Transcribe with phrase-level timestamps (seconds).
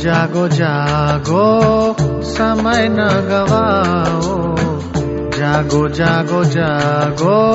[0.00, 2.96] जागो जागो, समय न
[3.30, 4.56] गवाओ।
[5.38, 7.52] जागो जागो जागो,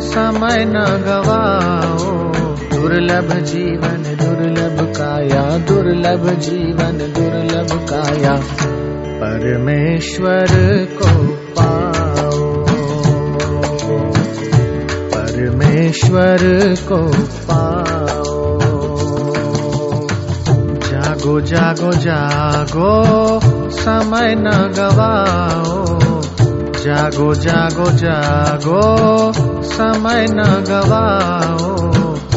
[0.00, 2.24] समय न गवाओ।
[2.80, 8.34] दुर्लभ जीवन, दुर्लभ काया, दुर्लभ जीवन, दुर्लभ काया।
[9.20, 10.46] परमेश्वर
[11.02, 12.64] को पाओ।
[15.14, 16.38] परमेश्वर
[16.88, 17.93] को पाओ।
[21.24, 23.40] जागो जागो जागो,
[23.70, 25.84] समय न गवाओ।
[26.72, 29.32] जागो जागो जागो,
[29.62, 31.86] समय न गवाओ।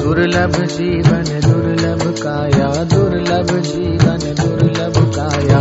[0.04, 5.60] दुर्लभ जीवन, दुर्लभ काया, दुर्लभ जीवन, दुर्लभ काया,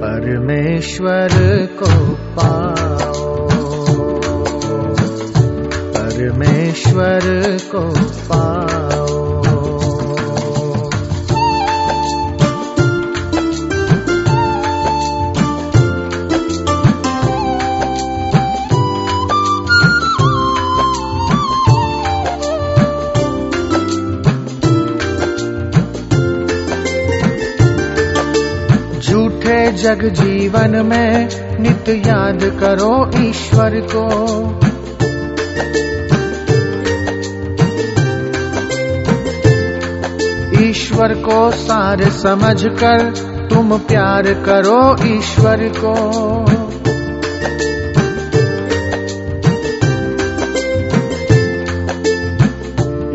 [0.00, 1.28] परमेश्वर
[1.82, 3.48] को पाओ।
[5.94, 7.20] परमेश्वर
[7.74, 8.51] को पाओ।
[29.82, 31.28] जग जीवन में
[31.60, 34.04] नित याद करो ईश्वर को।
[40.68, 43.10] ईश्वर को सार समझ कर
[43.50, 45.94] तुम प्यार करो ईश्वर को।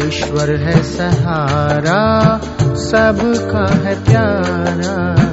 [0.07, 2.37] ईश्वर है सहारा,
[2.75, 5.26] सबका है प्यारा।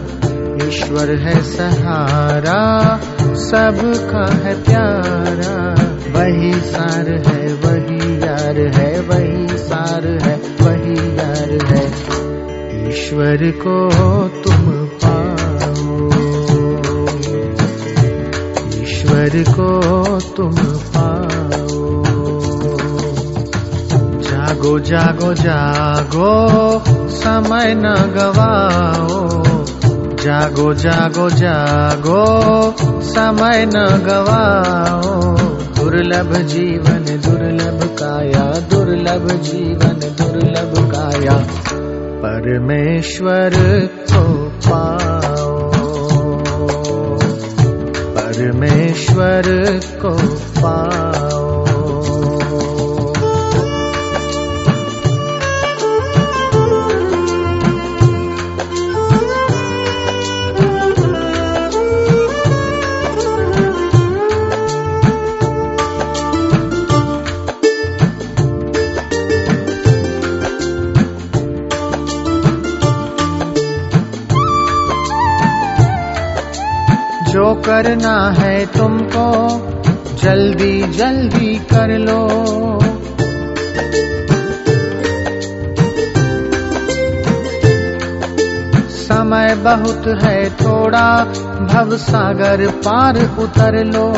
[0.68, 2.96] ईश्वर है सहारा
[3.34, 5.74] सबका है प्यारा।
[6.12, 11.86] वही सार है, वही यार है, वही सार है, वही यार है।
[12.88, 13.90] ईश्वर को
[14.28, 16.06] तुम पाओ।
[18.82, 20.54] ईश्वर को तुम
[20.96, 22.04] पाओ।
[24.20, 29.53] जागो जागो जागो, समय न गवाओ।
[30.24, 35.36] जागो जागो जागो, समय न गवाओ।
[35.74, 41.46] दुर्लभ जीवन, दुर्लभ काया, दुर्लभ जीवन, दुर्लभ काया।
[42.24, 43.50] परमेश्वर
[44.12, 45.72] को पाओ।
[48.14, 49.42] परमेश्वर
[50.02, 50.10] को
[50.60, 51.33] पाओ।
[77.34, 79.48] जो करना है तुमको,
[80.22, 82.28] जल्दी जल्दी कर लो।
[88.90, 91.24] समय बहुत है, थोड़ा
[91.72, 94.14] भव सागर पार उतर लो।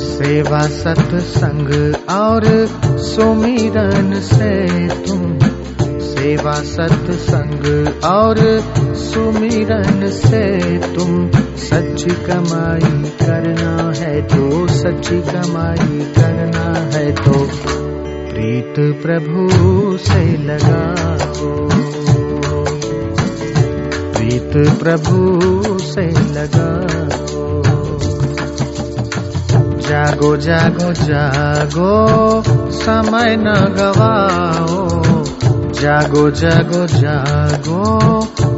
[0.00, 2.66] सेवा सत्संग और
[2.98, 5.43] सुमिरन से तुम
[6.24, 8.36] सेवा सत्संग और
[8.94, 17.32] सुमिरन से तुम सच कमाई करना है तो सच कमाई करना है तो
[18.32, 21.68] प्रीत प्रभु से लगाओ।
[24.12, 25.40] प्रीत प्रभु
[25.78, 27.62] से लगाओ।
[29.78, 32.42] जागो जागो जागो,
[32.72, 35.03] समय न गवाओ।
[35.84, 38.00] जागो जागो जागो,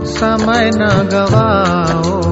[0.07, 2.23] समय न गवाओ।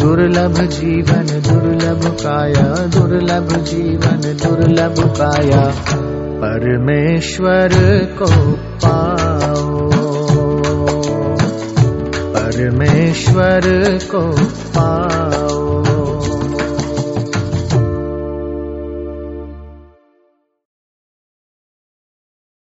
[0.00, 5.74] दुर्लभ जीवन, दुर्लभ काया, दुर्लभ जीवन, दुर्लभ काया,
[6.44, 7.70] परमेश्वर
[8.22, 8.52] को
[8.84, 9.90] पाओ।
[12.32, 13.60] परमेश्वर
[14.14, 14.32] को
[14.78, 15.15] पाओ।